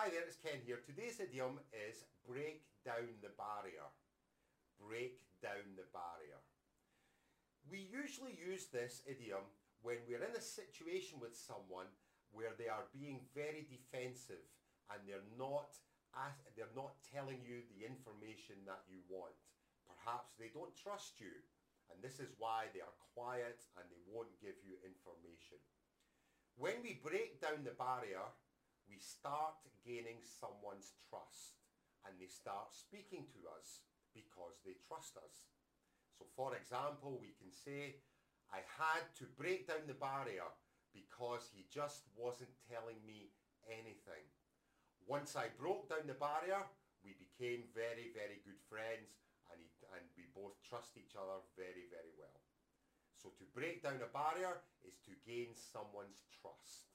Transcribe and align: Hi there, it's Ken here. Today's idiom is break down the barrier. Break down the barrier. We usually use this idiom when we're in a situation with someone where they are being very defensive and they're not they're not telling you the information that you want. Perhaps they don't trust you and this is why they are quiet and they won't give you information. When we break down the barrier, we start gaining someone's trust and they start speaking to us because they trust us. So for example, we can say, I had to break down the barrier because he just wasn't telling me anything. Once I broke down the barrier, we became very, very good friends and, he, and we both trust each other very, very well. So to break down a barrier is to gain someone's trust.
Hi 0.00 0.08
there, 0.08 0.24
it's 0.24 0.40
Ken 0.40 0.64
here. 0.64 0.80
Today's 0.80 1.20
idiom 1.20 1.60
is 1.76 2.08
break 2.24 2.64
down 2.88 3.20
the 3.20 3.36
barrier. 3.36 3.84
Break 4.80 5.20
down 5.44 5.76
the 5.76 5.84
barrier. 5.92 6.40
We 7.68 7.84
usually 7.84 8.32
use 8.32 8.72
this 8.72 9.04
idiom 9.04 9.44
when 9.84 10.00
we're 10.08 10.24
in 10.24 10.32
a 10.32 10.40
situation 10.40 11.20
with 11.20 11.36
someone 11.36 11.92
where 12.32 12.56
they 12.56 12.72
are 12.72 12.88
being 12.96 13.28
very 13.36 13.68
defensive 13.68 14.40
and 14.88 15.04
they're 15.04 15.28
not 15.36 15.76
they're 16.56 16.72
not 16.72 16.96
telling 17.04 17.44
you 17.44 17.60
the 17.68 17.84
information 17.84 18.56
that 18.64 18.88
you 18.88 19.04
want. 19.04 19.36
Perhaps 19.84 20.32
they 20.40 20.48
don't 20.48 20.72
trust 20.80 21.20
you 21.20 21.44
and 21.92 22.00
this 22.00 22.24
is 22.24 22.32
why 22.40 22.72
they 22.72 22.80
are 22.80 22.96
quiet 23.12 23.68
and 23.76 23.84
they 23.92 24.00
won't 24.08 24.32
give 24.40 24.56
you 24.64 24.80
information. 24.80 25.60
When 26.56 26.80
we 26.80 27.04
break 27.04 27.36
down 27.44 27.68
the 27.68 27.76
barrier, 27.76 28.24
we 28.90 28.98
start 28.98 29.62
gaining 29.86 30.18
someone's 30.26 30.98
trust 31.06 31.62
and 32.02 32.18
they 32.18 32.26
start 32.26 32.74
speaking 32.74 33.30
to 33.30 33.46
us 33.54 33.86
because 34.10 34.58
they 34.66 34.74
trust 34.82 35.14
us. 35.14 35.46
So 36.18 36.26
for 36.34 36.58
example, 36.58 37.22
we 37.22 37.30
can 37.38 37.54
say, 37.54 38.02
I 38.50 38.66
had 38.66 39.06
to 39.22 39.30
break 39.38 39.70
down 39.70 39.86
the 39.86 39.94
barrier 39.94 40.50
because 40.90 41.46
he 41.54 41.70
just 41.70 42.10
wasn't 42.18 42.50
telling 42.66 42.98
me 43.06 43.30
anything. 43.70 44.26
Once 45.06 45.38
I 45.38 45.54
broke 45.54 45.86
down 45.86 46.10
the 46.10 46.18
barrier, 46.18 46.66
we 47.06 47.14
became 47.14 47.70
very, 47.70 48.10
very 48.10 48.42
good 48.42 48.58
friends 48.66 49.22
and, 49.54 49.62
he, 49.62 49.70
and 49.94 50.02
we 50.18 50.26
both 50.34 50.58
trust 50.66 50.98
each 50.98 51.14
other 51.14 51.38
very, 51.54 51.86
very 51.94 52.10
well. 52.18 52.42
So 53.14 53.30
to 53.38 53.46
break 53.54 53.86
down 53.86 54.02
a 54.02 54.10
barrier 54.10 54.58
is 54.82 54.98
to 55.06 55.14
gain 55.22 55.54
someone's 55.54 56.26
trust. 56.42 56.89